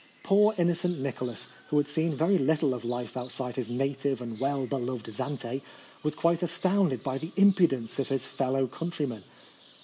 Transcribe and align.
Poor 0.23 0.55
innocent 0.57 0.99
Nicholas, 0.99 1.47
who 1.67 1.77
had 1.77 1.87
seen 1.87 2.15
very 2.15 2.39
little 2.39 2.73
of 2.73 2.83
life 2.83 3.15
outside 3.15 3.55
his 3.55 3.69
native 3.69 4.19
and 4.19 4.39
well 4.39 4.65
beloved 4.65 5.05
Zante, 5.05 5.61
was 6.01 6.15
quite 6.15 6.41
astounded 6.41 7.07
at 7.07 7.21
the 7.21 7.31
impudence 7.35 7.99
of 7.99 8.09
his 8.09 8.25
fellow 8.25 8.65
countryman. 8.65 9.23